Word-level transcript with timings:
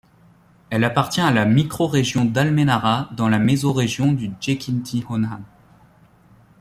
Elle 0.71 0.83
appartient 0.83 1.21
à 1.21 1.29
la 1.29 1.45
Microrégion 1.45 2.25
d'Almenara 2.25 3.11
dans 3.15 3.29
la 3.29 3.37
Mésorégion 3.37 4.13
du 4.13 4.31
Jequitinhonha. 4.41 5.41